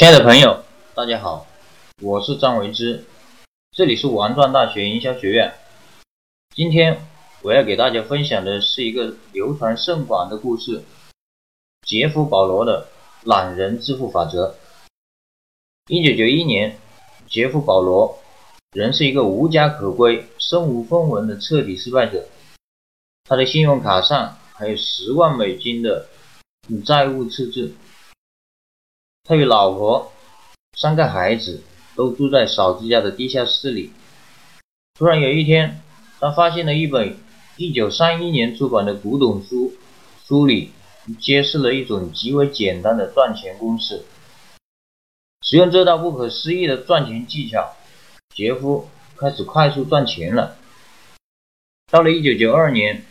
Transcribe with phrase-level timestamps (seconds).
[0.00, 0.64] 亲爱的朋友，
[0.94, 1.46] 大家好，
[2.00, 3.04] 我是张维之，
[3.70, 5.52] 这里是王庄大学营销学院。
[6.54, 7.06] 今天
[7.42, 10.82] 我要给大家分享的是一个流传甚广的故事——
[11.86, 12.88] 杰夫·保罗的
[13.24, 14.56] 懒人致富法则。
[15.88, 16.78] 一九九一年，
[17.28, 18.20] 杰夫·保罗
[18.72, 22.26] 仍是一个无家可归、身无分文的彻底失败者，
[23.24, 26.06] 他的信用卡上还有十万美金的
[26.86, 27.74] 债务赤字。
[29.22, 30.12] 他与老婆、
[30.76, 31.62] 三个孩子
[31.94, 33.92] 都住在嫂子家的地下室里。
[34.98, 35.82] 突然有一天，
[36.18, 37.16] 他发现了一本
[37.58, 39.74] 1931年出版的古董书，
[40.24, 40.72] 书里
[41.20, 44.04] 揭示了一种极为简单的赚钱公式。
[45.42, 47.76] 使用这道不可思议的赚钱技巧，
[48.34, 50.56] 杰夫开始快速赚钱了。
[51.92, 53.04] 到了1992年，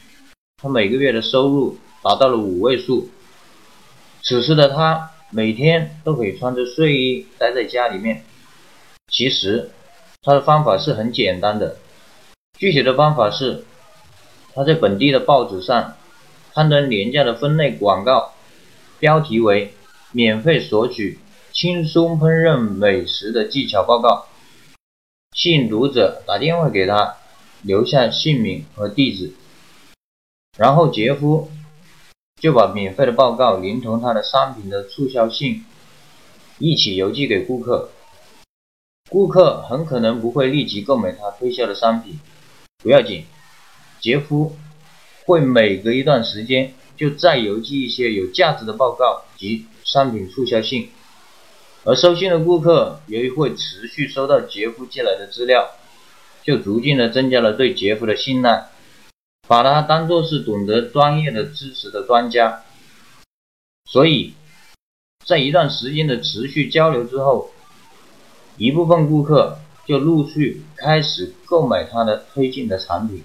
[0.57, 3.10] 他每个月的收入达到了五位数。
[4.23, 5.12] 此时的他。
[5.32, 8.24] 每天都可以穿着睡衣待在家里面。
[9.08, 9.70] 其实
[10.21, 11.77] 他的方法是很简单的，
[12.58, 13.63] 具体的方法是
[14.54, 15.96] 他在本地的报纸上
[16.54, 18.34] 刊登廉价的分类广告，
[18.99, 19.74] 标题为
[20.12, 21.20] “免费索取
[21.54, 24.26] 轻松烹饪美食的技巧报告”，
[25.36, 27.18] 吸引读者打电话给他，
[27.62, 29.34] 留下姓名和地址，
[30.58, 31.52] 然后杰夫。
[32.40, 35.65] 就把免费的报告连同他的商品的促销信
[36.57, 37.90] 一起邮寄给顾客。
[39.09, 42.20] 顾客很可能不会立即购买他推销的商品，
[42.84, 43.26] 不要紧，
[43.99, 44.55] 杰夫
[45.26, 50.90] 会每隔一段时间就再邮寄一些有价值的报告及商品促销信。
[51.85, 55.71] 而收信的顾客由于会持续收到杰夫寄来的资料，
[56.43, 58.70] 就逐渐的增加了对杰夫的信赖。
[59.50, 62.64] 把他当作是懂得专业的知识的专家，
[63.86, 64.36] 所以，
[65.25, 67.50] 在一段时间的持续交流之后，
[68.58, 73.24] 一部分顾客就陆续开始购买他的推荐的产品。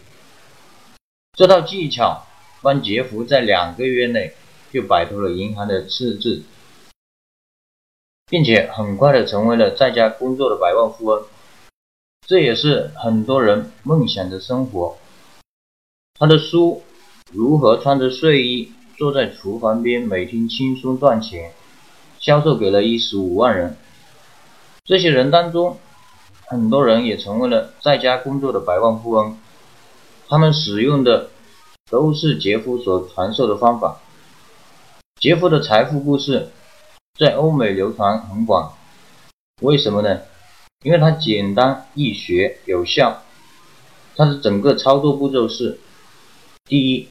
[1.35, 2.27] 这套技巧
[2.63, 4.35] 帮杰夫在两个月内
[4.73, 6.43] 就摆脱了银行的赤字，
[8.31, 11.23] 并且很快的成为了在家工作的百万富翁。
[12.27, 14.97] 这也是很多人梦想的生活。
[16.17, 16.81] 他的书
[17.33, 21.51] 如何穿着睡衣坐在厨房边每天轻松赚钱，
[22.21, 23.77] 销售给了一十五万人。
[24.85, 25.77] 这些人当中，
[26.47, 29.37] 很多人也成为了在家工作的百万富翁。
[30.29, 31.31] 他们使用的
[31.91, 34.01] 都是杰夫所传授的方法。
[35.17, 36.51] 杰夫的财富故事
[37.19, 38.73] 在欧美流传很广，
[39.63, 40.21] 为什么呢？
[40.85, 43.25] 因为它简单易学有效。
[44.15, 45.81] 它的整个操作步骤是。
[46.67, 47.09] 第一，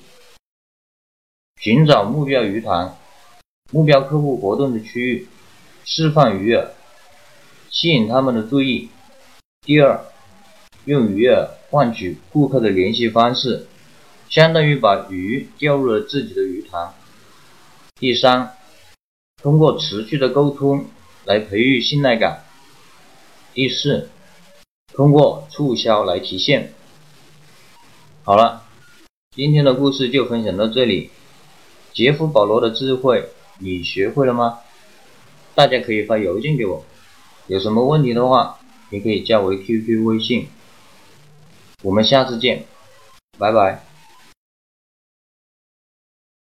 [1.61, 2.97] 寻找目标鱼塘、
[3.71, 5.27] 目标客户活动的区域，
[5.85, 6.69] 释放鱼饵，
[7.69, 8.89] 吸引他们的注意。
[9.61, 10.05] 第二，
[10.85, 13.67] 用鱼饵换取顾客的联系方式，
[14.27, 16.95] 相当于把鱼钓入了自己的鱼塘。
[17.97, 18.57] 第三，
[19.39, 20.87] 通过持续的沟通
[21.25, 22.43] 来培育信赖感。
[23.53, 24.09] 第四，
[24.95, 26.73] 通过促销来提现。
[28.23, 28.63] 好了。
[29.35, 31.09] 今天的故事就分享到这里。
[31.91, 34.59] 杰夫·保罗的智慧，你学会了吗？
[35.55, 36.85] 大家可以发邮件给我，
[37.47, 38.59] 有什么问题的话，
[38.91, 40.49] 也可以加我 QQ 微信。
[41.81, 42.65] 我们下次见，
[43.39, 43.83] 拜拜。